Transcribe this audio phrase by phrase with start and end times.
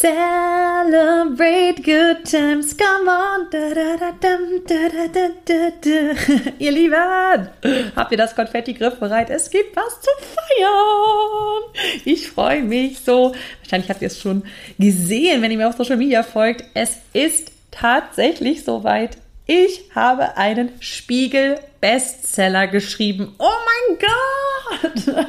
[0.00, 3.48] Celebrate good times, come on.
[3.50, 6.50] Da, da, da, da, da, da, da, da.
[6.60, 7.48] Ihr Lieben,
[7.96, 9.28] habt ihr das Konfetti griffbereit?
[9.28, 11.62] Es gibt was zu feiern.
[12.04, 13.34] Ich freue mich so.
[13.62, 14.44] Wahrscheinlich habt ihr es schon
[14.78, 16.62] gesehen, wenn ihr mir auf Social Media folgt.
[16.74, 19.18] Es ist tatsächlich soweit.
[19.46, 23.34] Ich habe einen Spiegel-Bestseller geschrieben.
[23.38, 23.50] Oh
[23.88, 25.16] mein Gott!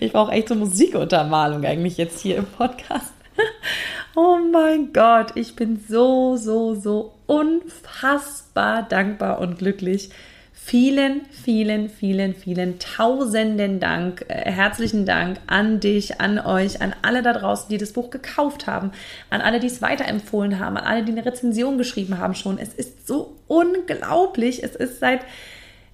[0.00, 3.12] Ich brauche echt so Musikuntermalung eigentlich jetzt hier im Podcast.
[4.16, 10.10] Oh mein Gott, ich bin so, so, so unfassbar dankbar und glücklich.
[10.52, 17.22] Vielen, vielen, vielen, vielen tausenden Dank, äh, herzlichen Dank an dich, an euch, an alle
[17.22, 18.92] da draußen, die das Buch gekauft haben,
[19.30, 22.58] an alle, die es weiterempfohlen haben, an alle, die eine Rezension geschrieben haben schon.
[22.58, 24.62] Es ist so unglaublich.
[24.62, 25.20] Es ist seit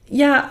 [0.09, 0.51] ja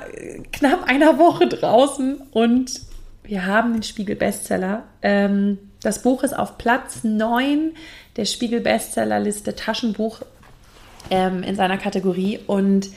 [0.53, 2.81] knapp einer Woche draußen und
[3.23, 4.83] wir haben den Spiegel Bestseller.
[5.01, 7.73] Ähm, das Buch ist auf Platz 9
[8.17, 10.21] der Spiegel Bestsellerliste Taschenbuch
[11.09, 12.39] ähm, in seiner Kategorie.
[12.47, 12.89] Und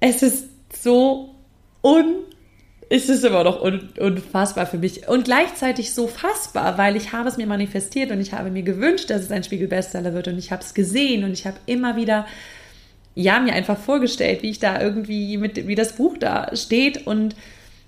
[0.00, 1.34] es ist so
[1.82, 2.16] un
[2.88, 5.08] es ist immer noch un unfassbar für mich.
[5.08, 9.10] Und gleichzeitig so fassbar, weil ich habe es mir manifestiert und ich habe mir gewünscht,
[9.10, 10.28] dass es ein Spiegel Bestseller wird.
[10.28, 12.26] Und ich habe es gesehen und ich habe immer wieder
[13.14, 17.06] ja mir einfach vorgestellt, wie ich da irgendwie mit wie das Buch da steht.
[17.06, 17.34] Und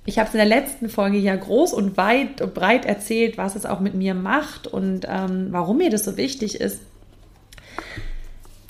[0.09, 3.57] ich habe es in der letzten Folge ja groß und weit und breit erzählt, was
[3.57, 6.81] es auch mit mir macht und ähm, warum mir das so wichtig ist.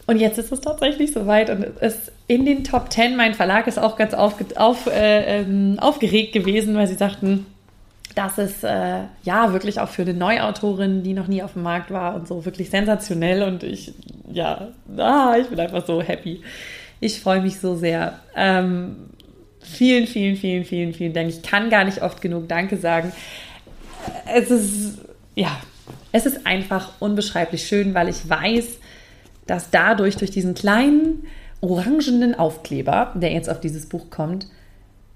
[0.08, 3.16] Und jetzt ist es tatsächlich soweit und es ist in den Top 10.
[3.16, 7.46] Mein Verlag ist auch ganz auf, auf, äh, ähm, aufgeregt gewesen, weil sie sagten,
[8.16, 11.92] dass es äh, ja wirklich auch für eine Neuautorin, die noch nie auf dem Markt
[11.92, 13.94] war und so wirklich sensationell und ich,
[14.32, 16.42] ja, ah, ich bin einfach so happy.
[16.98, 18.18] Ich freue mich so sehr.
[18.34, 19.08] Ähm,
[19.60, 21.28] Vielen, vielen, vielen, vielen, vielen Dank.
[21.28, 23.12] Ich kann gar nicht oft genug Danke sagen.
[24.34, 24.98] Es ist,
[25.34, 25.60] ja,
[26.12, 28.78] es ist einfach unbeschreiblich schön, weil ich weiß,
[29.46, 31.24] dass dadurch, durch diesen kleinen
[31.60, 34.46] orangenen Aufkleber, der jetzt auf dieses Buch kommt,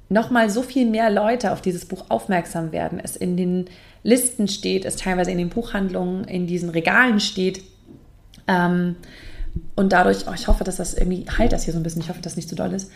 [0.09, 3.01] nochmal so viel mehr Leute auf dieses Buch aufmerksam werden.
[3.03, 3.67] Es in den
[4.03, 7.63] Listen steht, es teilweise in den Buchhandlungen, in diesen Regalen steht.
[8.49, 8.97] Ähm,
[9.75, 12.09] und dadurch, oh, ich hoffe, dass das irgendwie, halt das hier so ein bisschen, ich
[12.09, 12.91] hoffe, dass es nicht zu doll ist.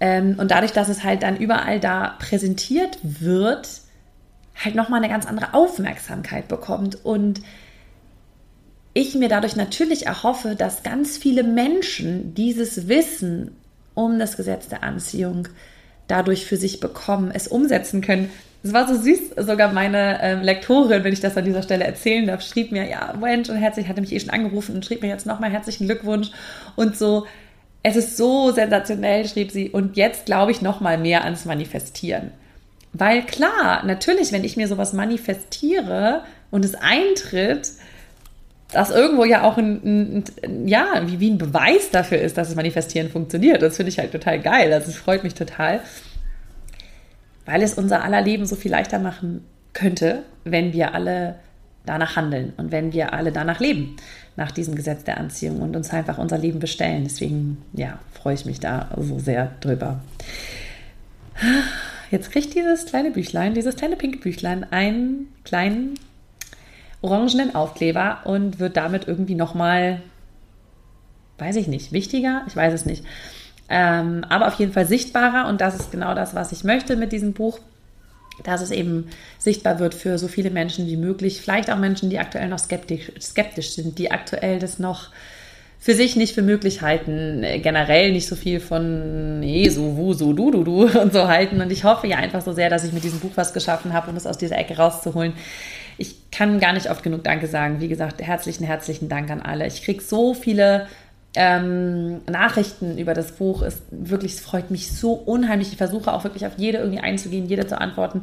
[0.00, 3.68] Ähm, und dadurch, dass es halt dann überall da präsentiert wird,
[4.62, 7.04] halt nochmal eine ganz andere Aufmerksamkeit bekommt.
[7.04, 7.40] Und
[8.92, 13.56] ich mir dadurch natürlich erhoffe, dass ganz viele Menschen dieses Wissen
[13.94, 15.48] um das Gesetz der Anziehung
[16.08, 18.30] dadurch für sich bekommen, es umsetzen können.
[18.62, 22.26] Es war so süß, sogar meine ähm, Lektorin, wenn ich das an dieser Stelle erzählen
[22.26, 25.08] darf, schrieb mir, ja, Mensch und herzlich, hatte mich eh schon angerufen und schrieb mir
[25.08, 26.30] jetzt nochmal herzlichen Glückwunsch
[26.76, 27.26] und so,
[27.82, 32.32] es ist so sensationell, schrieb sie, und jetzt glaube ich nochmal mehr ans Manifestieren.
[32.92, 37.70] Weil klar, natürlich, wenn ich mir sowas manifestiere und es eintritt,
[38.72, 42.48] dass irgendwo ja auch ein, ein, ein, ja, wie, wie ein Beweis dafür ist, dass
[42.48, 43.62] das Manifestieren funktioniert.
[43.62, 44.72] Das finde ich halt total geil.
[44.72, 45.80] Also es freut mich total
[47.46, 51.36] weil es unser aller Leben so viel leichter machen könnte, wenn wir alle
[51.86, 53.96] danach handeln und wenn wir alle danach leben,
[54.36, 57.04] nach diesem Gesetz der Anziehung und uns einfach unser Leben bestellen.
[57.04, 60.00] Deswegen, ja, freue ich mich da so sehr drüber.
[62.10, 65.94] Jetzt kriegt dieses kleine Büchlein, dieses kleine pinke Büchlein einen kleinen
[67.02, 70.02] orangenen Aufkleber und wird damit irgendwie nochmal,
[71.38, 72.42] weiß ich nicht, wichtiger?
[72.46, 73.04] Ich weiß es nicht.
[73.70, 77.12] Ähm, aber auf jeden Fall sichtbarer und das ist genau das, was ich möchte mit
[77.12, 77.60] diesem Buch,
[78.42, 79.08] dass es eben
[79.38, 83.12] sichtbar wird für so viele Menschen wie möglich, vielleicht auch Menschen, die aktuell noch skeptisch,
[83.20, 85.10] skeptisch sind, die aktuell das noch
[85.78, 90.64] für sich nicht für möglich halten, generell nicht so viel von wo, so, du, du,
[90.64, 91.62] du und so halten.
[91.62, 94.10] Und ich hoffe ja einfach so sehr, dass ich mit diesem Buch was geschaffen habe,
[94.10, 95.32] um es aus dieser Ecke rauszuholen.
[95.96, 97.80] Ich kann gar nicht oft genug Danke sagen.
[97.80, 99.66] Wie gesagt, herzlichen, herzlichen Dank an alle.
[99.66, 100.86] Ich kriege so viele
[101.34, 105.70] ähm, Nachrichten über das Buch ist wirklich, es freut mich so unheimlich.
[105.70, 108.22] Ich versuche auch wirklich auf jede irgendwie einzugehen, jede zu antworten.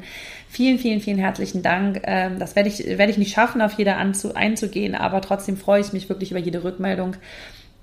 [0.50, 2.01] Vielen, vielen, vielen herzlichen Dank.
[2.04, 5.80] Ähm, das werde ich, werde ich nicht schaffen, auf jede anzu, einzugehen, aber trotzdem freue
[5.80, 7.15] ich mich wirklich über jede Rückmeldung.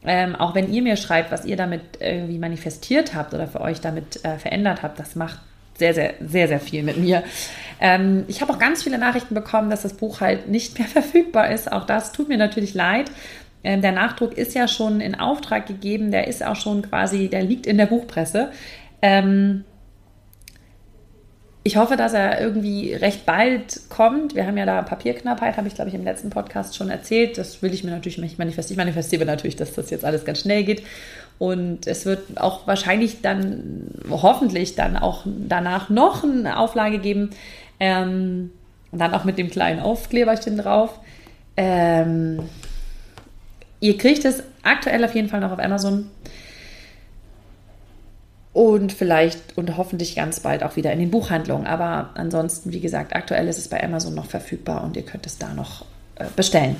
[0.06, 3.80] Ähm, auch wenn ihr mir schreibt, was ihr damit irgendwie manifestiert habt oder für euch
[3.80, 5.40] damit äh, verändert habt, das macht
[5.78, 7.24] sehr, sehr, sehr, sehr viel mit mir.
[7.80, 11.50] Ähm, ich habe auch ganz viele Nachrichten bekommen, dass das Buch halt nicht mehr verfügbar
[11.50, 11.72] ist.
[11.72, 13.10] Auch das tut mir natürlich leid.
[13.64, 17.42] Ähm, der Nachdruck ist ja schon in Auftrag gegeben, der ist auch schon quasi, der
[17.42, 18.50] liegt in der Buchpresse.
[19.02, 19.64] Ähm,
[21.66, 24.34] ich hoffe, dass er irgendwie recht bald kommt.
[24.34, 27.38] Wir haben ja da Papierknappheit, habe ich, glaube ich, im letzten Podcast schon erzählt.
[27.38, 28.74] Das will ich mir natürlich manifestieren.
[28.78, 30.82] Ich manifestiere natürlich, dass das jetzt alles ganz schnell geht.
[31.38, 37.30] Und es wird auch wahrscheinlich dann, hoffentlich dann auch danach noch eine Auflage geben.
[37.80, 38.50] Ähm,
[38.92, 41.00] dann auch mit dem kleinen Aufkleberchen drauf.
[41.56, 42.40] Ähm,
[43.84, 46.10] ihr kriegt es aktuell auf jeden Fall noch auf Amazon
[48.54, 51.66] und vielleicht und hoffentlich ganz bald auch wieder in den Buchhandlungen.
[51.66, 55.36] Aber ansonsten, wie gesagt, aktuell ist es bei Amazon noch verfügbar und ihr könnt es
[55.36, 55.84] da noch
[56.16, 56.76] äh, bestellen.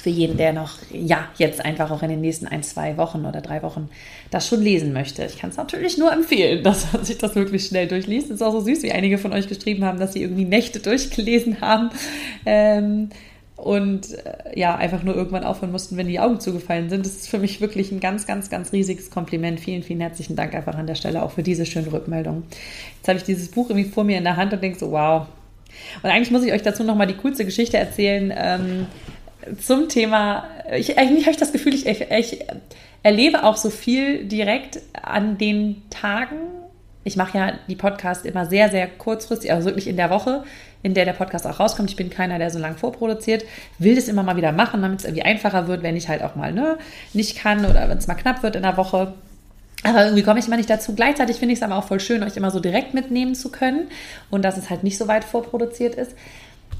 [0.00, 3.42] Für jeden, der noch, ja, jetzt einfach auch in den nächsten ein, zwei Wochen oder
[3.42, 3.90] drei Wochen
[4.30, 5.24] das schon lesen möchte.
[5.24, 8.28] Ich kann es natürlich nur empfehlen, dass man sich das wirklich schnell durchliest.
[8.28, 10.78] Es ist auch so süß, wie einige von euch geschrieben haben, dass sie irgendwie Nächte
[10.78, 11.90] durchgelesen haben.
[12.46, 13.10] Ähm,
[13.64, 17.06] und äh, ja, einfach nur irgendwann aufhören mussten, wenn die Augen zugefallen sind.
[17.06, 19.58] Das ist für mich wirklich ein ganz, ganz, ganz riesiges Kompliment.
[19.58, 22.42] Vielen, vielen herzlichen Dank einfach an der Stelle auch für diese schöne Rückmeldung.
[22.98, 25.28] Jetzt habe ich dieses Buch irgendwie vor mir in der Hand und denke so, wow.
[26.02, 28.86] Und eigentlich muss ich euch dazu nochmal die coolste Geschichte erzählen ähm,
[29.58, 30.44] zum Thema.
[30.76, 32.44] Ich, eigentlich habe ich das Gefühl, ich, ich
[33.02, 36.36] erlebe auch so viel direkt an den Tagen.
[37.02, 40.44] Ich mache ja die Podcasts immer sehr, sehr kurzfristig, also wirklich in der Woche
[40.84, 41.90] in der der Podcast auch rauskommt.
[41.90, 43.44] Ich bin keiner, der so lange vorproduziert.
[43.78, 46.36] Will das immer mal wieder machen, damit es irgendwie einfacher wird, wenn ich halt auch
[46.36, 46.76] mal ne,
[47.14, 49.14] nicht kann oder wenn es mal knapp wird in der Woche.
[49.82, 50.94] Aber irgendwie komme ich immer nicht dazu.
[50.94, 53.88] Gleichzeitig finde ich es aber auch voll schön, euch immer so direkt mitnehmen zu können
[54.30, 56.14] und dass es halt nicht so weit vorproduziert ist.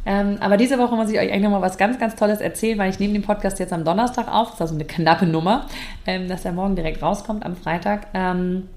[0.06, 2.90] Ähm, aber diese Woche muss ich euch eigentlich nochmal was ganz, ganz Tolles erzählen, weil
[2.90, 4.48] ich nehme den Podcast jetzt am Donnerstag auf.
[4.48, 5.66] Das ist also eine knappe Nummer,
[6.06, 8.08] ähm, dass er morgen direkt rauskommt am Freitag.
[8.12, 8.68] Ähm,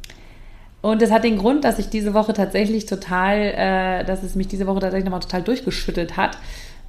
[0.87, 4.47] und das hat den Grund, dass ich diese Woche tatsächlich total, äh, dass es mich
[4.47, 6.37] diese Woche tatsächlich nochmal total durchgeschüttelt hat.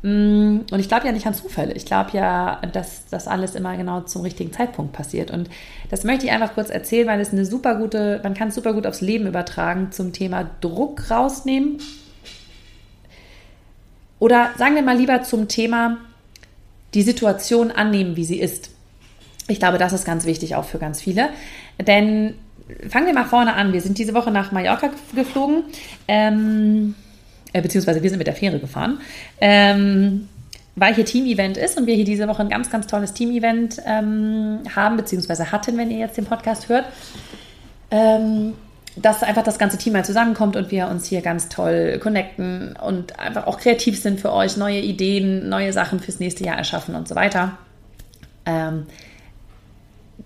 [0.03, 1.73] Mm, und ich glaube ja nicht an Zufälle.
[1.73, 5.33] Ich glaube ja, dass das alles immer genau zum richtigen Zeitpunkt passiert.
[5.33, 5.51] Und
[5.91, 8.73] das möchte ich einfach kurz erzählen, weil es eine super gute, man kann es super
[8.73, 11.79] gut aufs Leben übertragen zum Thema Druck rausnehmen.
[14.21, 15.97] Oder sagen wir mal lieber zum Thema
[16.95, 18.71] die Situation annehmen, wie sie ist.
[19.49, 21.31] Ich glaube, das ist ganz wichtig auch für ganz viele.
[21.85, 22.35] Denn
[22.89, 23.73] fangen wir mal vorne an.
[23.73, 25.65] Wir sind diese Woche nach Mallorca geflogen,
[26.07, 26.95] ähm,
[27.53, 29.01] äh, beziehungsweise wir sind mit der Fähre gefahren.
[29.41, 30.29] Ähm,
[30.77, 34.61] weil hier Team-Event ist und wir hier diese Woche ein ganz, ganz tolles Team-Event ähm,
[34.75, 36.87] haben, beziehungsweise hatten, wenn ihr jetzt den Podcast hört.
[37.91, 38.55] Ähm,
[38.97, 43.19] dass einfach das ganze Team mal zusammenkommt und wir uns hier ganz toll connecten und
[43.19, 47.07] einfach auch kreativ sind für euch, neue Ideen, neue Sachen fürs nächste Jahr erschaffen und
[47.07, 47.59] so weiter.
[48.45, 48.87] Ähm,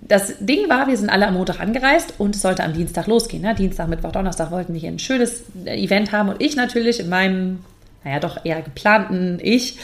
[0.04, 3.42] das Ding war, wir sind alle am Montag angereist und es sollte am Dienstag losgehen.
[3.42, 3.54] Ne?
[3.54, 7.60] Dienstag, Mittwoch, Donnerstag wollten wir hier ein schönes Event haben und ich natürlich in meinem,
[8.04, 9.78] naja, doch eher geplanten Ich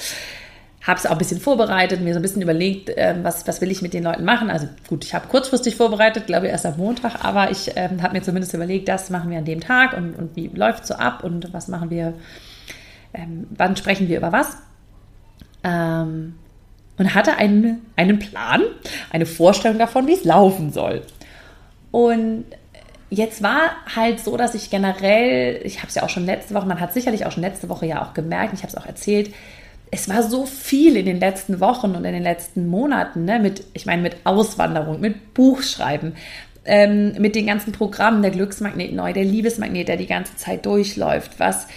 [0.83, 3.71] habe es auch ein bisschen vorbereitet, mir so ein bisschen überlegt, ähm, was, was will
[3.71, 4.51] ich mit den Leuten machen.
[4.51, 8.15] Also gut, ich habe kurzfristig vorbereitet, glaube ich erst am Montag, aber ich ähm, habe
[8.15, 11.23] mir zumindest überlegt, das machen wir an dem Tag und, und wie läuft so ab
[11.23, 12.15] und was machen wir,
[13.15, 14.57] ähm, wann sprechen wir über was.
[15.63, 16.35] Ähm,
[16.99, 18.63] und hatte einen, einen Plan,
[19.11, 21.03] eine Vorstellung davon, wie es laufen soll.
[21.91, 22.45] Und
[23.11, 26.67] jetzt war halt so, dass ich generell, ich habe es ja auch schon letzte Woche,
[26.67, 29.33] man hat sicherlich auch schon letzte Woche ja auch gemerkt, ich habe es auch erzählt,
[29.91, 33.65] es war so viel in den letzten Wochen und in den letzten Monaten, ne, mit,
[33.73, 36.15] ich meine, mit Auswanderung, mit Buchschreiben,
[36.67, 41.41] ähm, mit den ganzen Programmen, der Glücksmagnet neu, der Liebesmagnet, der die ganze Zeit durchläuft,
[41.41, 41.69] was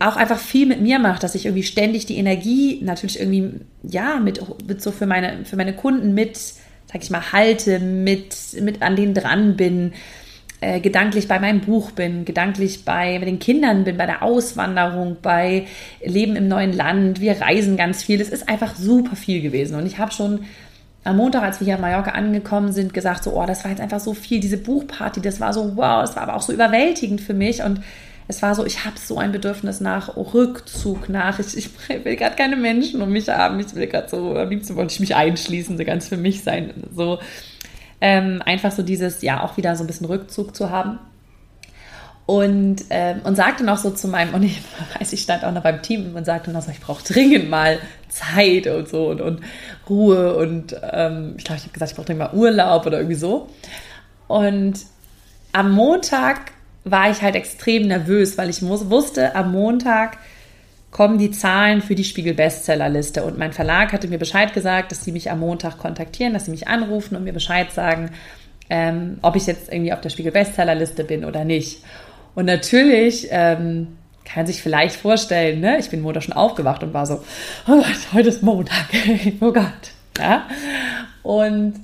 [0.00, 4.18] auch einfach viel mit mir macht, dass ich irgendwie ständig die Energie natürlich irgendwie, ja,
[4.18, 8.82] mit, mit so für meine, für meine Kunden mit, sag ich mal, halte, mit, mit
[8.82, 9.92] an denen dran bin,
[10.60, 15.18] äh, gedanklich bei meinem Buch bin, gedanklich bei, bei den Kindern bin, bei der Auswanderung,
[15.22, 15.66] bei
[16.04, 17.20] Leben im neuen Land.
[17.20, 18.20] Wir reisen ganz viel.
[18.20, 19.76] Es ist einfach super viel gewesen.
[19.76, 20.40] Und ich habe schon
[21.04, 23.80] am Montag, als wir hier in Mallorca angekommen sind, gesagt, so, oh, das war jetzt
[23.80, 27.20] einfach so viel, diese Buchparty, das war so, wow, das war aber auch so überwältigend
[27.20, 27.62] für mich.
[27.62, 27.80] Und
[28.28, 31.70] es war so, ich habe so ein Bedürfnis nach Rückzug, nach, ich, ich
[32.04, 35.00] will gerade keine Menschen um mich haben, ich will gerade so, am liebsten wollte ich
[35.00, 37.20] mich einschließen, so ganz für mich sein, so
[38.00, 40.98] ähm, einfach so dieses, ja, auch wieder so ein bisschen Rückzug zu haben.
[42.26, 44.60] Und, ähm, und sagte noch so zu meinem, und ich
[44.98, 47.78] weiß, ich stand auch noch beim Team und sagte noch so, ich brauche dringend mal
[48.08, 49.40] Zeit und so und, und
[49.88, 53.14] Ruhe und ähm, ich glaube, ich habe gesagt, ich brauche dringend mal Urlaub oder irgendwie
[53.14, 53.48] so.
[54.26, 54.74] Und
[55.52, 56.50] am Montag
[56.86, 60.18] war ich halt extrem nervös, weil ich muss, wusste, am Montag
[60.92, 65.04] kommen die Zahlen für die Spiegel Bestsellerliste und mein Verlag hatte mir Bescheid gesagt, dass
[65.04, 68.10] sie mich am Montag kontaktieren, dass sie mich anrufen und mir Bescheid sagen,
[68.70, 71.82] ähm, ob ich jetzt irgendwie auf der Spiegel Bestsellerliste bin oder nicht.
[72.36, 75.78] Und natürlich ähm, kann sich vielleicht vorstellen, ne?
[75.78, 77.22] ich bin Montag schon aufgewacht und war so,
[77.66, 78.86] oh Gott, heute ist Montag,
[79.40, 79.92] oh Gott.
[80.18, 80.46] Ja?
[81.22, 81.74] Und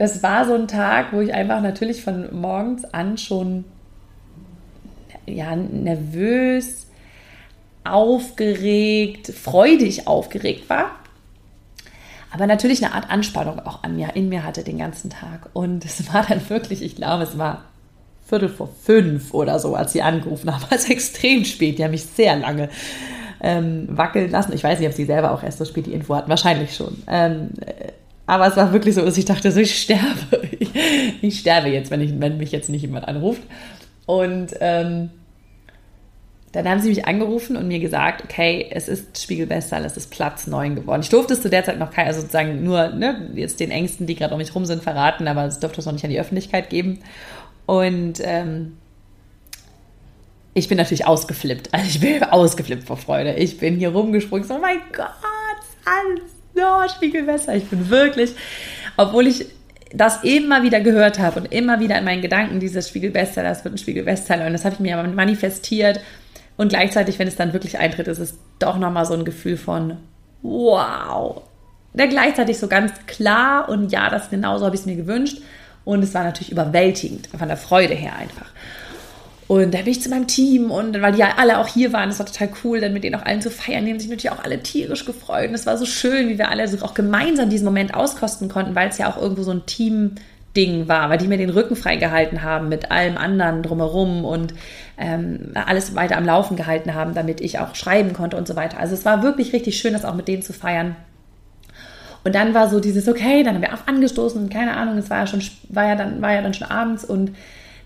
[0.00, 3.66] das war so ein Tag, wo ich einfach natürlich von morgens an schon
[5.26, 6.86] ja, nervös,
[7.84, 10.86] aufgeregt, freudig aufgeregt war.
[12.32, 15.50] Aber natürlich eine Art Anspannung auch an mir, in mir hatte den ganzen Tag.
[15.52, 17.64] Und es war dann wirklich, ich glaube, es war
[18.26, 20.64] Viertel vor fünf oder so, als sie angerufen haben.
[20.70, 21.78] Also extrem spät.
[21.78, 22.70] Die haben mich sehr lange
[23.42, 24.54] ähm, wackeln lassen.
[24.54, 26.30] Ich weiß nicht, ob sie selber auch erst so spät die Info hatten.
[26.30, 27.02] Wahrscheinlich schon.
[27.06, 27.50] Ähm,
[28.26, 30.48] aber es war wirklich so, dass ich dachte, so, ich sterbe.
[30.58, 30.70] Ich,
[31.22, 33.42] ich sterbe jetzt, wenn, ich, wenn mich jetzt nicht jemand anruft.
[34.06, 35.10] Und ähm,
[36.52, 40.48] dann haben sie mich angerufen und mir gesagt, okay, es ist Spiegelbestseller, es ist Platz
[40.48, 41.00] 9 geworden.
[41.02, 44.16] Ich durfte es zu der Zeit noch also sozusagen nur ne, jetzt den Ängsten, die
[44.16, 46.68] gerade um mich rum sind, verraten, aber es durfte es noch nicht an die Öffentlichkeit
[46.68, 46.98] geben.
[47.66, 48.78] Und ähm,
[50.54, 51.72] ich bin natürlich ausgeflippt.
[51.72, 53.34] Also ich bin ausgeflippt vor Freude.
[53.34, 55.06] Ich bin hier rumgesprungen, so, oh mein Gott,
[55.84, 57.54] alles, oh, Spiegelbesser.
[57.54, 58.34] Ich bin wirklich,
[58.96, 59.46] obwohl ich
[59.92, 63.74] das immer wieder gehört habe und immer wieder in meinen Gedanken dieses Spiegelbestseller, das wird
[63.74, 66.00] ein Spiegelbestseller und das habe ich mir aber manifestiert
[66.60, 69.96] und gleichzeitig, wenn es dann wirklich eintritt, ist es doch nochmal so ein Gefühl von
[70.42, 71.40] wow.
[71.94, 75.38] Der gleichzeitig so ganz klar und ja, das genauso habe ich es mir gewünscht.
[75.86, 78.44] Und es war natürlich überwältigend, von der Freude her einfach.
[79.50, 82.08] Und da bin ich zu meinem Team und weil die ja alle auch hier waren,
[82.08, 83.84] das war total cool, dann mit denen auch allen zu feiern.
[83.84, 85.48] Die haben sich natürlich auch alle tierisch gefreut.
[85.48, 88.76] Und es war so schön, wie wir alle so auch gemeinsam diesen Moment auskosten konnten,
[88.76, 90.14] weil es ja auch irgendwo so ein Team
[90.56, 94.54] Ding war, weil die mir den Rücken freigehalten haben mit allem anderen drumherum und
[94.96, 98.78] ähm, alles weiter am Laufen gehalten haben, damit ich auch schreiben konnte und so weiter.
[98.78, 100.94] Also es war wirklich richtig schön, das auch mit denen zu feiern.
[102.22, 105.18] Und dann war so dieses, okay, dann haben wir auch angestoßen, keine Ahnung, es war
[105.18, 107.32] ja schon, war ja dann, war ja dann schon abends und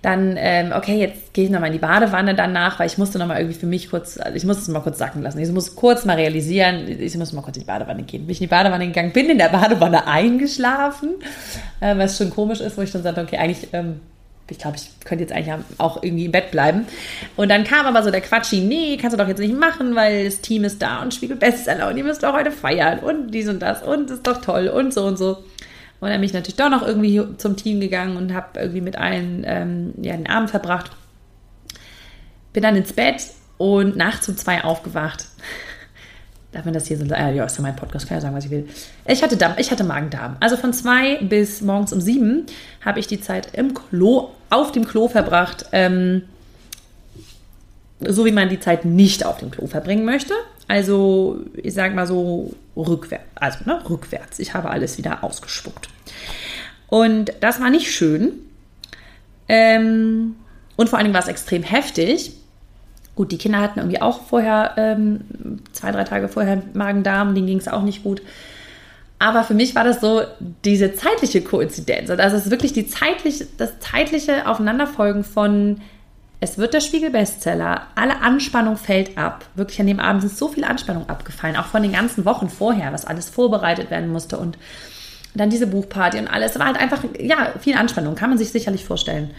[0.04, 3.38] dann, ähm, okay, jetzt gehe ich nochmal in die Badewanne danach, weil ich musste nochmal
[3.38, 5.38] irgendwie für mich kurz, also ich musste es mal kurz sacken lassen.
[5.38, 8.26] Ich muss kurz mal realisieren, ich muss mal kurz in die Badewanne gehen.
[8.26, 11.14] Bin ich in die Badewanne gegangen, bin in der Badewanne eingeschlafen,
[11.80, 14.00] äh, was schon komisch ist, wo ich dann sagte, okay, eigentlich, ähm,
[14.50, 16.86] ich glaube, ich könnte jetzt eigentlich auch irgendwie im Bett bleiben.
[17.36, 20.26] Und dann kam aber so der Quatschi, nee, kannst du doch jetzt nicht machen, weil
[20.26, 23.48] das Team ist da und Spiegel Bestseller und ihr müsst doch heute feiern und dies
[23.48, 25.38] und das und ist doch toll und so und so.
[26.00, 28.96] Und dann bin ich natürlich doch noch irgendwie zum Team gegangen und habe irgendwie mit
[28.96, 30.90] allen ähm, ja, den Abend verbracht.
[32.52, 33.22] Bin dann ins Bett
[33.56, 35.26] und nachts um zwei aufgewacht.
[36.52, 37.22] Darf man das hier so sagen?
[37.22, 38.68] Äh, ja, ist ja mein Podcast, kann ja sagen, was ich will.
[39.06, 40.36] Ich hatte, ich hatte Magen-Darm.
[40.40, 42.46] Also von zwei bis morgens um sieben
[42.84, 45.66] habe ich die Zeit im Klo, auf dem Klo verbracht.
[45.72, 46.22] Ähm,
[48.00, 50.34] so wie man die Zeit nicht auf dem Klo verbringen möchte.
[50.68, 54.38] Also, ich sage mal so rückwärts, also ne, rückwärts.
[54.38, 55.88] Ich habe alles wieder ausgespuckt.
[56.88, 58.32] Und das war nicht schön.
[59.48, 60.36] Ähm,
[60.76, 62.32] und vor allen Dingen war es extrem heftig.
[63.14, 65.20] Gut, die Kinder hatten irgendwie auch vorher, ähm,
[65.72, 68.22] zwei, drei Tage vorher Magen-Darm, denen ging es auch nicht gut.
[69.18, 70.22] Aber für mich war das so
[70.64, 72.10] diese zeitliche Koinzidenz.
[72.10, 75.80] Also es ist wirklich die zeitliche, das zeitliche Aufeinanderfolgen von
[76.40, 79.46] es wird der Spiegel-Bestseller, alle Anspannung fällt ab.
[79.54, 82.92] Wirklich an dem Abend ist so viel Anspannung abgefallen, auch von den ganzen Wochen vorher,
[82.92, 84.58] was alles vorbereitet werden musste und
[85.34, 86.52] dann diese Buchparty und alles.
[86.52, 89.30] Es war halt einfach, ja, viel Anspannung, kann man sich sicherlich vorstellen.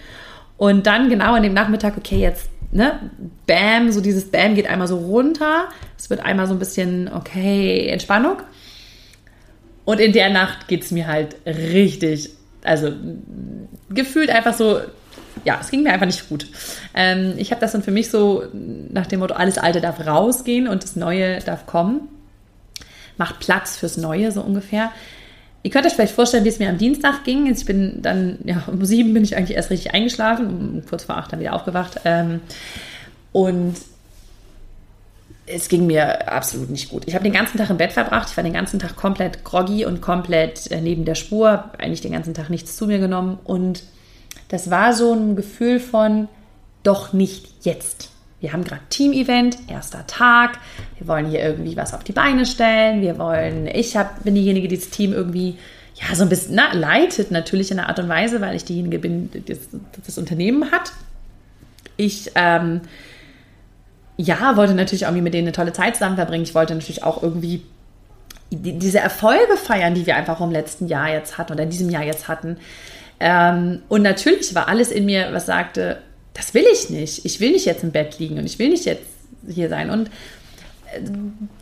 [0.57, 3.11] Und dann genau an dem Nachmittag, okay, jetzt, ne,
[3.47, 5.69] Bam, so dieses Bam geht einmal so runter.
[5.97, 8.37] Es wird einmal so ein bisschen, okay, Entspannung.
[9.85, 12.31] Und in der Nacht geht es mir halt richtig,
[12.63, 12.91] also
[13.89, 14.79] gefühlt einfach so,
[15.43, 16.47] ja, es ging mir einfach nicht gut.
[16.93, 20.67] Ähm, ich habe das dann für mich so nach dem Motto, alles Alte darf rausgehen
[20.67, 22.07] und das Neue darf kommen.
[23.17, 24.91] Macht Platz fürs Neue, so ungefähr.
[25.63, 27.47] Ihr könnt euch vielleicht vorstellen, wie es mir am Dienstag ging.
[27.47, 31.17] Ich bin dann, ja, um sieben bin ich eigentlich erst richtig eingeschlafen, um kurz vor
[31.17, 32.01] acht dann wieder aufgewacht.
[32.05, 32.41] Ähm,
[33.31, 33.75] und
[35.47, 37.03] es ging mir absolut nicht gut.
[37.07, 38.29] Ich habe den ganzen Tag im Bett verbracht.
[38.29, 41.71] Ich war den ganzen Tag komplett groggy und komplett äh, neben der Spur.
[41.77, 43.39] Eigentlich den ganzen Tag nichts zu mir genommen.
[43.43, 43.83] Und
[44.47, 46.27] das war so ein Gefühl von,
[46.83, 48.09] doch nicht jetzt
[48.45, 50.59] wir haben gerade Team-Event, erster Tag,
[50.99, 54.67] wir wollen hier irgendwie was auf die Beine stellen, wir wollen, ich hab, bin diejenige,
[54.67, 55.57] die das Team irgendwie
[55.95, 58.99] ja, so ein bisschen na, leitet natürlich in einer Art und Weise, weil ich diejenige
[58.99, 59.59] bin, die das,
[60.05, 60.91] das Unternehmen hat.
[61.97, 62.81] Ich ähm,
[64.17, 66.43] ja, wollte natürlich irgendwie mit denen eine tolle Zeit zusammen verbringen.
[66.43, 67.63] Ich wollte natürlich auch irgendwie
[68.51, 71.89] die, diese Erfolge feiern, die wir einfach im letzten Jahr jetzt hatten oder in diesem
[71.89, 72.57] Jahr jetzt hatten.
[73.19, 75.97] Ähm, und natürlich war alles in mir, was sagte,
[76.33, 77.25] das will ich nicht.
[77.25, 79.05] Ich will nicht jetzt im Bett liegen und ich will nicht jetzt
[79.47, 79.89] hier sein.
[79.89, 80.07] Und
[80.93, 81.01] äh,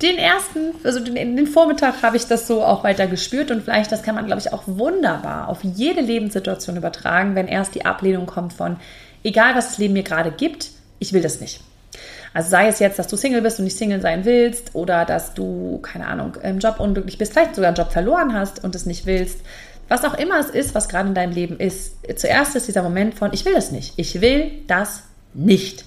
[0.02, 3.92] den ersten, also den, den Vormittag habe ich das so auch weiter gespürt und vielleicht,
[3.92, 8.26] das kann man, glaube ich, auch wunderbar auf jede Lebenssituation übertragen, wenn erst die Ablehnung
[8.26, 8.78] kommt von,
[9.24, 11.62] egal was das Leben mir gerade gibt, ich will das nicht.
[12.34, 15.36] Also sei es jetzt, dass du Single bist und nicht Single sein willst oder dass
[15.36, 18.88] du, keine Ahnung, im Job unglücklich bist, vielleicht sogar einen Job verloren hast und es
[18.88, 19.42] nicht willst,
[19.88, 23.16] was auch immer es ist, was gerade in deinem Leben ist, zuerst ist dieser Moment
[23.16, 23.94] von, ich will das nicht.
[23.98, 25.86] Ich will das nicht.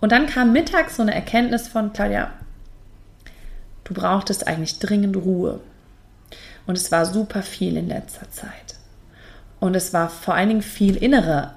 [0.00, 2.32] Und dann kam mittags so eine Erkenntnis von Claudia,
[3.84, 5.60] du brauchtest eigentlich dringend Ruhe.
[6.66, 8.76] Und es war super viel in letzter Zeit.
[9.58, 11.54] Und es war vor allen Dingen viel innere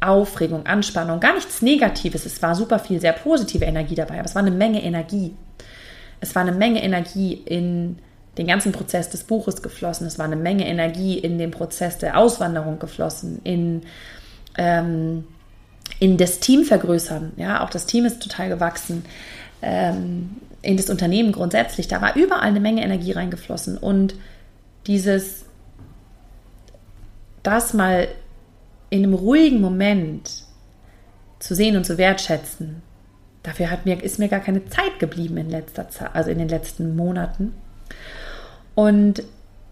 [0.00, 2.26] Aufregung, Anspannung, gar nichts Negatives.
[2.26, 5.34] Es war super viel sehr positive Energie dabei, aber es war eine Menge Energie.
[6.20, 7.98] Es war eine Menge Energie in
[8.38, 10.06] den ganzen Prozess des Buches geflossen.
[10.06, 13.82] Es war eine Menge Energie in den Prozess der Auswanderung geflossen, in,
[14.58, 15.24] ähm,
[16.00, 17.32] in das Team vergrößern.
[17.36, 19.04] Ja, auch das Team ist total gewachsen.
[19.62, 20.30] Ähm,
[20.64, 21.88] in das Unternehmen grundsätzlich.
[21.88, 23.78] Da war überall eine Menge Energie reingeflossen.
[23.78, 24.14] Und
[24.86, 25.44] dieses,
[27.42, 28.08] das mal
[28.90, 30.44] in einem ruhigen Moment
[31.38, 32.82] zu sehen und zu wertschätzen,
[33.42, 36.48] dafür hat mir, ist mir gar keine Zeit geblieben in letzter Zeit, also in den
[36.48, 37.54] letzten Monaten.
[38.74, 39.22] Und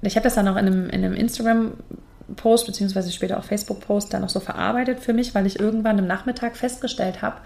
[0.02, 4.23] ich habe das dann auch in einem, in einem Instagram-Post, beziehungsweise später auch Facebook-Post, dann
[4.23, 7.37] noch so verarbeitet für mich, weil ich irgendwann im Nachmittag festgestellt habe,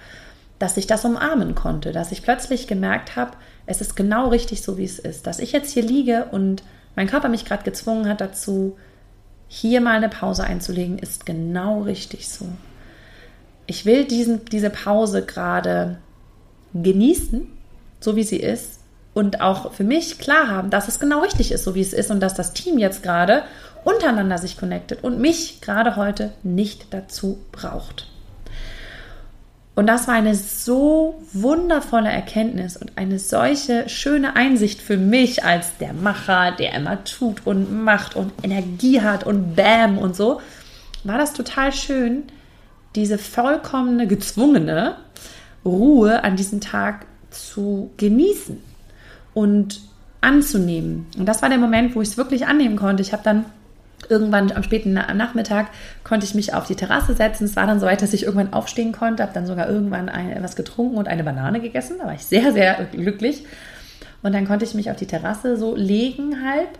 [0.59, 3.33] dass ich das umarmen konnte, dass ich plötzlich gemerkt habe,
[3.67, 6.63] es ist genau richtig so, wie es ist, dass ich jetzt hier liege und
[6.95, 8.77] mein Körper mich gerade gezwungen hat dazu,
[9.49, 12.47] hier mal eine Pause einzulegen, ist genau richtig so.
[13.67, 15.99] Ich will diesen, diese Pause gerade
[16.73, 17.47] genießen,
[18.01, 18.76] so wie sie ist,
[19.17, 22.11] und auch für mich klar haben, dass es genau richtig ist, so wie es ist,
[22.11, 23.45] und dass das Team jetzt gerade
[23.83, 28.09] untereinander sich connectet und mich gerade heute nicht dazu braucht.
[29.75, 35.79] Und das war eine so wundervolle Erkenntnis und eine solche schöne Einsicht für mich als
[35.79, 40.43] der Macher, der immer tut und macht und Energie hat und Bam und so,
[41.05, 42.25] war das total schön,
[42.95, 44.97] diese vollkommene, gezwungene
[45.65, 48.66] Ruhe an diesem Tag zu genießen
[49.37, 49.83] und
[50.23, 51.05] anzunehmen.
[51.19, 53.03] Und das war der Moment, wo ich es wirklich annehmen konnte.
[53.03, 53.45] Ich habe dann
[54.09, 55.67] irgendwann am späten Nachmittag
[56.05, 57.45] konnte ich mich auf die Terrasse setzen.
[57.45, 60.57] Es war dann so weit, dass ich irgendwann aufstehen konnte, habe dann sogar irgendwann etwas
[60.57, 61.97] getrunken und eine Banane gegessen.
[61.99, 63.45] Da war ich sehr, sehr glücklich.
[64.23, 66.71] Und dann konnte ich mich auf die Terrasse so legen halb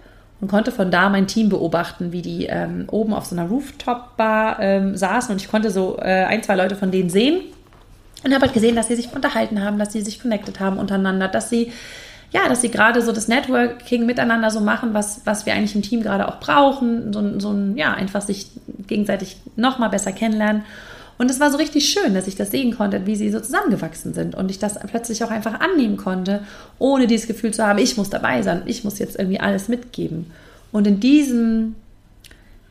[0.41, 4.61] und konnte von da mein Team beobachten, wie die ähm, oben auf so einer Rooftop-Bar
[4.61, 7.43] ähm, saßen und ich konnte so äh, ein, zwei Leute von denen sehen
[8.25, 11.29] und habe halt gesehen, dass sie sich unterhalten haben, dass sie sich connected haben untereinander,
[11.29, 11.73] dass sie
[12.37, 15.81] ja, dass sie gerade so das Networking miteinander so machen, was, was wir eigentlich im
[15.81, 17.11] Team gerade auch brauchen.
[17.11, 18.49] So, so ein, ja, einfach sich
[18.87, 20.63] gegenseitig nochmal besser kennenlernen.
[21.17, 24.13] Und es war so richtig schön, dass ich das sehen konnte, wie sie so zusammengewachsen
[24.13, 26.43] sind und ich das plötzlich auch einfach annehmen konnte,
[26.79, 30.31] ohne dieses Gefühl zu haben, ich muss dabei sein, ich muss jetzt irgendwie alles mitgeben.
[30.73, 31.75] Und in diesem,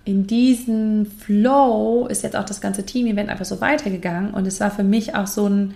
[0.04, 4.70] in diesem Flow ist jetzt auch das ganze Team-Event einfach so weitergegangen und es war
[4.70, 5.74] für mich auch so ein,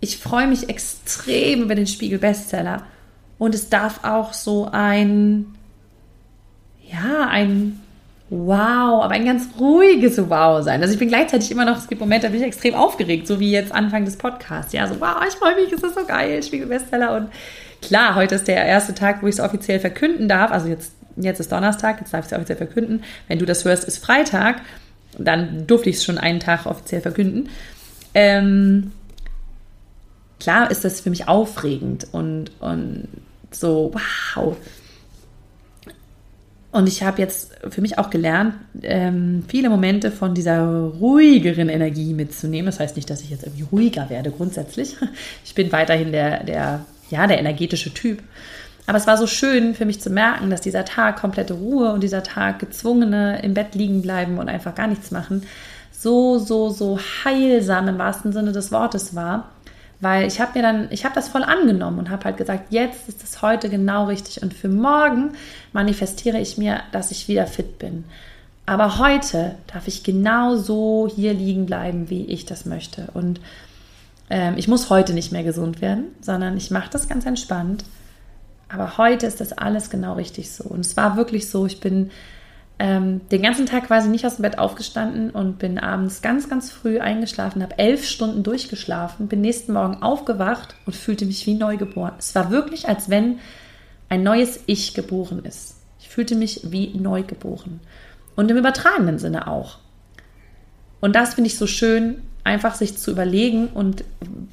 [0.00, 2.82] ich freue mich extrem über den Spiegel Bestseller.
[3.38, 5.54] Und es darf auch so ein,
[6.90, 7.80] ja, ein
[8.28, 10.82] Wow, aber ein ganz ruhiges Wow sein.
[10.82, 13.38] Also ich bin gleichzeitig immer noch, es gibt Momente, da bin ich extrem aufgeregt, so
[13.38, 14.72] wie jetzt Anfang des Podcasts.
[14.72, 17.16] Ja, so wow, ich freue mich, ist das so geil, Spiegel Bestseller.
[17.16, 17.28] Und
[17.82, 20.50] klar, heute ist der erste Tag, wo ich es offiziell verkünden darf.
[20.50, 23.04] Also jetzt, jetzt ist Donnerstag, jetzt darf ich es offiziell verkünden.
[23.28, 24.62] Wenn du das hörst, ist Freitag.
[25.18, 27.48] Dann durfte ich es schon einen Tag offiziell verkünden.
[28.12, 28.90] Ähm,
[30.46, 33.08] klar ist das für mich aufregend und, und
[33.50, 34.56] so, wow.
[36.70, 42.14] Und ich habe jetzt für mich auch gelernt, ähm, viele Momente von dieser ruhigeren Energie
[42.14, 42.66] mitzunehmen.
[42.66, 44.96] Das heißt nicht, dass ich jetzt irgendwie ruhiger werde grundsätzlich.
[45.44, 48.22] Ich bin weiterhin der, der, ja, der energetische Typ.
[48.86, 52.04] Aber es war so schön für mich zu merken, dass dieser Tag komplette Ruhe und
[52.04, 55.42] dieser Tag gezwungene im Bett liegen bleiben und einfach gar nichts machen,
[55.90, 59.50] so, so, so heilsam im wahrsten Sinne des Wortes war
[60.00, 63.08] weil ich habe mir dann, ich habe das voll angenommen und habe halt gesagt, jetzt
[63.08, 65.32] ist es heute genau richtig und für morgen
[65.72, 68.04] manifestiere ich mir, dass ich wieder fit bin.
[68.66, 73.08] Aber heute darf ich genau so hier liegen bleiben, wie ich das möchte.
[73.14, 73.40] Und
[74.28, 77.84] ähm, ich muss heute nicht mehr gesund werden, sondern ich mache das ganz entspannt.
[78.68, 80.64] Aber heute ist das alles genau richtig so.
[80.64, 82.10] Und es war wirklich so, ich bin
[82.78, 86.70] ähm, den ganzen Tag quasi nicht aus dem Bett aufgestanden und bin abends ganz, ganz
[86.70, 92.12] früh eingeschlafen, habe elf Stunden durchgeschlafen, bin nächsten Morgen aufgewacht und fühlte mich wie neugeboren.
[92.18, 93.38] Es war wirklich, als wenn
[94.08, 95.76] ein neues Ich geboren ist.
[95.98, 97.80] Ich fühlte mich wie neugeboren.
[98.36, 99.78] Und im übertragenen Sinne auch.
[101.00, 104.04] Und das finde ich so schön, einfach sich zu überlegen und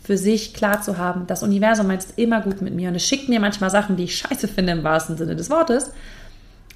[0.03, 3.29] für sich klar zu haben, das Universum meint immer gut mit mir und es schickt
[3.29, 5.91] mir manchmal Sachen, die ich scheiße finde im wahrsten Sinne des Wortes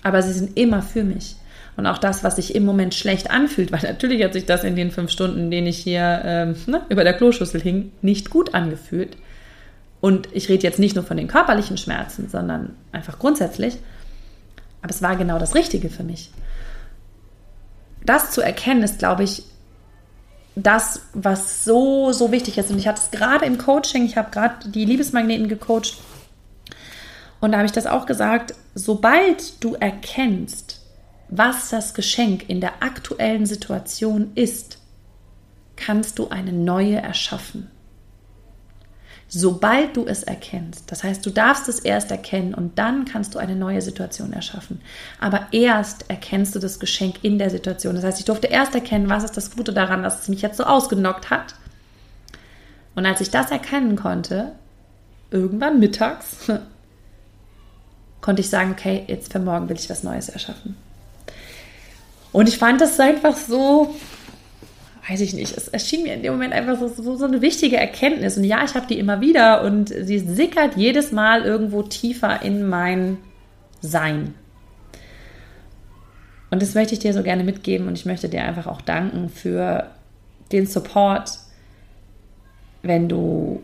[0.04, 1.36] aber sie sind immer für mich.
[1.76, 4.76] Und auch das, was sich im Moment schlecht anfühlt, weil natürlich hat sich das in
[4.76, 8.54] den fünf Stunden, in denen ich hier ähm, ne, über der Kloschüssel hing, nicht gut
[8.54, 9.18] angefühlt.
[10.00, 13.78] Und ich rede jetzt nicht nur von den körperlichen Schmerzen, sondern einfach grundsätzlich.
[14.82, 16.32] Aber es war genau das Richtige für mich.
[18.06, 19.44] Das zu erkennen ist, glaube ich,
[20.56, 22.72] das, was so, so wichtig ist.
[22.72, 25.98] Und ich hatte es gerade im Coaching, ich habe gerade die Liebesmagneten gecoacht.
[27.40, 30.82] Und da habe ich das auch gesagt, sobald du erkennst,
[31.30, 34.80] was das Geschenk in der aktuellen Situation ist,
[35.76, 37.70] kannst du eine neue erschaffen
[39.28, 40.92] sobald du es erkennst.
[40.92, 44.82] Das heißt, du darfst es erst erkennen und dann kannst du eine neue Situation erschaffen.
[45.20, 47.96] Aber erst erkennst du das Geschenk in der Situation.
[47.96, 50.58] Das heißt, ich durfte erst erkennen, was ist das Gute daran, dass es mich jetzt
[50.58, 51.56] so ausgenockt hat.
[52.96, 54.54] Und als ich das erkennen konnte,
[55.30, 56.50] irgendwann mittags,
[58.28, 60.76] konnte ich sagen, okay, jetzt für morgen will ich was Neues erschaffen.
[62.34, 63.96] Und ich fand das einfach so
[65.10, 67.78] weiß ich nicht, es erschien mir in dem Moment einfach so, so, so eine wichtige
[67.78, 68.36] Erkenntnis.
[68.38, 72.68] Und ja, ich habe die immer wieder und sie sickert jedes Mal irgendwo tiefer in
[72.68, 73.18] mein
[73.80, 74.34] Sein.
[76.50, 79.30] Und das möchte ich dir so gerne mitgeben und ich möchte dir einfach auch danken
[79.30, 79.90] für
[80.52, 81.32] den Support,
[82.82, 83.62] wenn du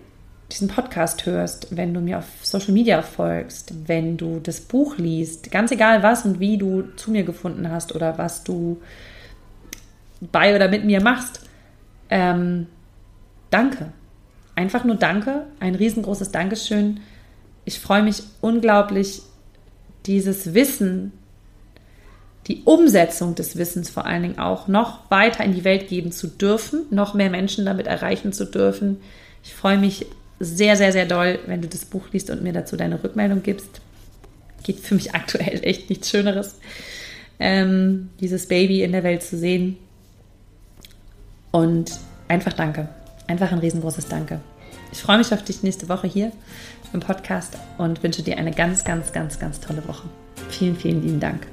[0.53, 5.51] diesen Podcast hörst, wenn du mir auf Social Media folgst, wenn du das Buch liest,
[5.51, 8.79] ganz egal was und wie du zu mir gefunden hast oder was du
[10.31, 11.41] bei oder mit mir machst.
[12.09, 12.67] Ähm,
[13.49, 13.91] danke.
[14.55, 15.47] Einfach nur danke.
[15.59, 16.99] Ein riesengroßes Dankeschön.
[17.65, 19.23] Ich freue mich unglaublich,
[20.05, 21.13] dieses Wissen,
[22.47, 26.27] die Umsetzung des Wissens vor allen Dingen auch noch weiter in die Welt geben zu
[26.27, 28.97] dürfen, noch mehr Menschen damit erreichen zu dürfen.
[29.43, 30.05] Ich freue mich
[30.43, 33.81] sehr, sehr, sehr doll, wenn du das Buch liest und mir dazu deine Rückmeldung gibst.
[34.63, 36.55] Geht für mich aktuell echt nichts Schöneres,
[37.39, 39.77] ähm, dieses Baby in der Welt zu sehen.
[41.51, 41.91] Und
[42.27, 42.89] einfach danke.
[43.27, 44.41] Einfach ein riesengroßes Danke.
[44.91, 46.31] Ich freue mich auf dich nächste Woche hier
[46.93, 50.07] im Podcast und wünsche dir eine ganz, ganz, ganz, ganz tolle Woche.
[50.49, 51.52] Vielen, vielen lieben Dank.